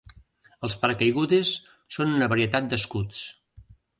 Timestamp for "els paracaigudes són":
0.67-2.17